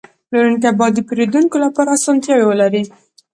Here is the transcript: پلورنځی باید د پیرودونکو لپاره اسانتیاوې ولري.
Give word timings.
پلورنځی 0.29 0.71
باید 0.79 0.93
د 0.95 0.99
پیرودونکو 1.07 1.55
لپاره 1.65 1.89
اسانتیاوې 1.97 2.45
ولري. 2.47 2.83